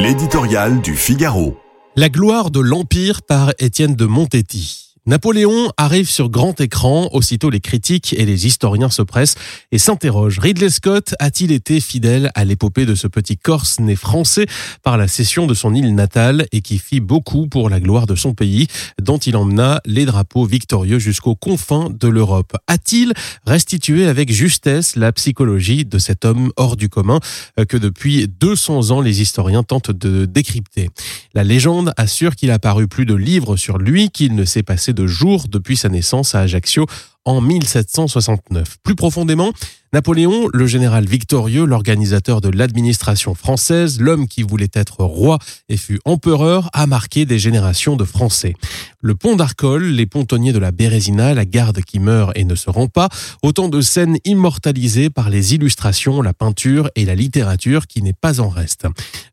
L'éditorial 0.00 0.80
du 0.80 0.94
Figaro. 0.94 1.56
La 1.96 2.08
gloire 2.08 2.52
de 2.52 2.60
l'Empire 2.60 3.20
par 3.20 3.50
Étienne 3.58 3.96
de 3.96 4.06
Montetti. 4.06 4.87
Napoléon 5.08 5.72
arrive 5.78 6.10
sur 6.10 6.28
grand 6.28 6.60
écran, 6.60 7.08
aussitôt 7.12 7.48
les 7.48 7.60
critiques 7.60 8.14
et 8.18 8.26
les 8.26 8.46
historiens 8.46 8.90
se 8.90 9.00
pressent 9.00 9.36
et 9.72 9.78
s'interrogent. 9.78 10.38
Ridley 10.38 10.68
Scott 10.68 11.14
a-t-il 11.18 11.50
été 11.50 11.80
fidèle 11.80 12.30
à 12.34 12.44
l'épopée 12.44 12.84
de 12.84 12.94
ce 12.94 13.06
petit 13.06 13.38
Corse 13.38 13.80
né 13.80 13.96
français 13.96 14.44
par 14.82 14.98
la 14.98 15.08
cession 15.08 15.46
de 15.46 15.54
son 15.54 15.74
île 15.74 15.94
natale 15.94 16.46
et 16.52 16.60
qui 16.60 16.76
fit 16.76 17.00
beaucoup 17.00 17.48
pour 17.48 17.70
la 17.70 17.80
gloire 17.80 18.06
de 18.06 18.16
son 18.16 18.34
pays, 18.34 18.66
dont 19.00 19.16
il 19.16 19.34
emmena 19.38 19.80
les 19.86 20.04
drapeaux 20.04 20.44
victorieux 20.44 20.98
jusqu'aux 20.98 21.36
confins 21.36 21.88
de 21.88 22.08
l'Europe? 22.08 22.58
A-t-il 22.66 23.14
restitué 23.46 24.06
avec 24.06 24.30
justesse 24.30 24.94
la 24.94 25.10
psychologie 25.12 25.86
de 25.86 25.98
cet 25.98 26.26
homme 26.26 26.52
hors 26.58 26.76
du 26.76 26.90
commun 26.90 27.20
euh, 27.58 27.64
que 27.64 27.78
depuis 27.78 28.28
200 28.28 28.90
ans 28.90 29.00
les 29.00 29.22
historiens 29.22 29.62
tentent 29.62 29.90
de 29.90 30.26
décrypter? 30.26 30.90
La 31.32 31.44
légende 31.44 31.94
assure 31.96 32.36
qu'il 32.36 32.50
a 32.50 32.58
paru 32.58 32.88
plus 32.88 33.06
de 33.06 33.14
livres 33.14 33.56
sur 33.56 33.78
lui 33.78 34.10
qu'il 34.10 34.34
ne 34.34 34.44
s'est 34.44 34.62
passé 34.62 34.92
de 34.98 35.06
jours 35.06 35.46
depuis 35.48 35.76
sa 35.76 35.88
naissance 35.88 36.34
à 36.34 36.40
Ajaccio 36.40 36.86
en 37.24 37.40
1769. 37.40 38.76
Plus 38.82 38.94
profondément, 38.94 39.52
Napoléon, 39.94 40.48
le 40.52 40.66
général 40.66 41.06
victorieux, 41.06 41.64
l'organisateur 41.64 42.42
de 42.42 42.50
l'administration 42.50 43.34
française, 43.34 44.00
l'homme 44.00 44.28
qui 44.28 44.42
voulait 44.42 44.68
être 44.74 45.02
roi 45.02 45.38
et 45.70 45.78
fut 45.78 45.98
empereur, 46.04 46.68
a 46.74 46.86
marqué 46.86 47.24
des 47.24 47.38
générations 47.38 47.96
de 47.96 48.04
Français. 48.04 48.52
Le 49.00 49.14
pont 49.14 49.34
d'Arcole, 49.34 49.84
les 49.84 50.04
pontonniers 50.04 50.52
de 50.52 50.58
la 50.58 50.72
Bérésina, 50.72 51.32
la 51.32 51.46
garde 51.46 51.80
qui 51.80 52.00
meurt 52.00 52.32
et 52.36 52.44
ne 52.44 52.54
se 52.54 52.68
rend 52.68 52.88
pas, 52.88 53.08
autant 53.42 53.70
de 53.70 53.80
scènes 53.80 54.18
immortalisées 54.26 55.08
par 55.08 55.30
les 55.30 55.54
illustrations, 55.54 56.20
la 56.20 56.34
peinture 56.34 56.90
et 56.94 57.06
la 57.06 57.14
littérature 57.14 57.86
qui 57.86 58.02
n'est 58.02 58.12
pas 58.12 58.40
en 58.40 58.50
reste. 58.50 58.86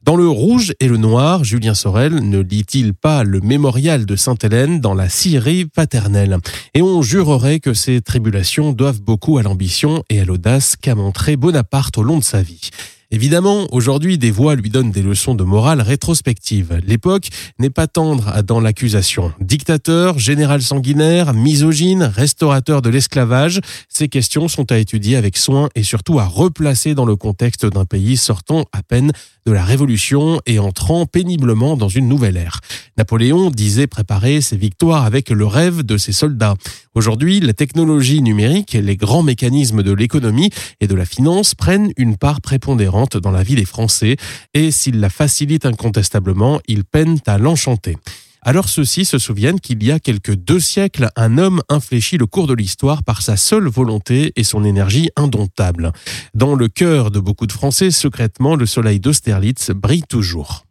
Dans 0.04 0.16
le 0.16 0.30
rouge 0.30 0.74
et 0.80 0.88
le 0.88 0.98
noir, 0.98 1.44
Julien 1.44 1.74
Sorel 1.74 2.30
ne 2.30 2.40
lit-il 2.40 2.94
pas 2.94 3.26
le 3.26 3.42
mémorial 3.42 4.06
de 4.06 4.16
Sainte-Hélène 4.16 4.80
dans 4.80 4.94
la 4.94 5.10
Syrie 5.10 5.66
paternelle? 5.66 6.38
Et 6.74 6.82
on 6.82 7.02
jurerait 7.02 7.60
que 7.60 7.74
ces 7.76 8.02
tribulations 8.02 8.72
doivent 8.72 9.02
beaucoup 9.02 9.38
à 9.38 9.44
l'ambition 9.44 10.04
et 10.10 10.20
à 10.20 10.26
l'audace 10.26 10.76
qu'a 10.76 10.96
montré 10.96 11.36
Bonaparte 11.36 11.98
au 11.98 12.04
long 12.04 12.18
de 12.18 12.24
sa 12.24 12.42
vie. 12.42 12.70
Évidemment, 13.12 13.68
aujourd'hui, 13.72 14.18
des 14.18 14.32
voix 14.32 14.56
lui 14.56 14.70
donnent 14.70 14.92
des 14.92 15.04
leçons 15.04 15.36
de 15.36 15.44
morale 15.44 15.82
rétrospective. 15.82 16.82
L'époque 16.88 17.30
n'est 17.60 17.70
pas 17.70 17.88
tendre 17.88 18.42
dans 18.42 18.60
l'accusation. 18.60 19.32
Dictateur, 19.40 20.18
général 20.18 20.64
sanguinaire, 20.64 21.34
misogyne, 21.34 22.04
restaurateur 22.04 22.82
de 22.82 22.90
l'esclavage, 22.90 23.62
ces 23.90 24.08
questions 24.08 24.48
sont 24.48 24.72
à 24.72 24.80
étudier 24.80 25.18
avec 25.18 25.38
soin 25.38 25.70
et 25.76 25.84
surtout 25.84 26.20
à 26.20 26.26
replacer 26.26 26.96
dans 26.96 27.06
le 27.06 27.16
contexte 27.16 27.66
d'un 27.66 27.86
pays 27.86 28.18
sortant 28.18 28.66
à 28.72 28.82
peine 28.82 29.12
de 29.46 29.52
la 29.52 29.64
Révolution 29.64 30.42
et 30.48 30.58
entrant 30.58 31.06
péniblement 31.06 31.78
dans 31.78 31.90
une 31.90 32.08
nouvelle 32.08 32.38
ère. 32.38 32.62
Napoléon 32.98 33.52
disait 33.52 33.86
préparer 33.86 34.42
ses 34.42 34.58
victoires 34.58 35.06
avec 35.06 35.30
le 35.30 35.46
rêve 35.46 35.84
de 35.84 35.98
ses 35.98 36.12
soldats. 36.12 36.56
Aujourd'hui, 36.96 37.40
la 37.40 37.54
technologie 37.54 38.24
numérique, 38.24 38.74
les 38.74 38.98
grands 38.98 39.22
mécanismes 39.22 39.84
de 39.84 39.92
l'économie 39.92 40.50
et 40.80 40.88
de 40.88 40.96
la 40.96 41.06
finance 41.06 41.54
prennent 41.54 41.92
une 41.98 42.18
part 42.18 42.42
prépondérante 42.42 42.95
dans 43.04 43.32
la 43.32 43.44
vie 43.44 43.56
des 43.56 43.66
Français 43.66 44.16
et 44.54 44.72
s'ils 44.72 45.00
la 45.00 45.10
facilitent 45.10 45.66
incontestablement, 45.66 46.62
ils 46.68 46.86
peinent 46.86 47.20
à 47.26 47.38
l'enchanter. 47.38 47.98
Alors 48.42 48.70
ceux-ci 48.70 49.06
se 49.06 49.18
souviennent 49.18 49.60
qu'il 49.60 49.84
y 49.84 49.92
a 49.92 50.00
quelques 50.00 50.36
deux 50.36 50.60
siècles, 50.60 51.10
un 51.16 51.38
homme 51.38 51.62
infléchit 51.68 52.18
le 52.18 52.28
cours 52.28 52.48
de 52.48 52.54
l'histoire 52.54 53.04
par 53.04 53.22
sa 53.22 53.38
seule 53.38 53.68
volonté 53.68 54.32
et 54.36 54.44
son 54.44 54.64
énergie 54.64 55.10
indomptable. 55.16 55.92
Dans 56.36 56.56
le 56.56 56.68
cœur 56.68 57.12
de 57.12 57.20
beaucoup 57.20 57.48
de 57.48 57.52
Français, 57.52 57.92
secrètement, 57.92 58.56
le 58.56 58.68
soleil 58.68 59.00
d'Austerlitz 59.00 59.72
brille 59.72 60.04
toujours. 60.08 60.64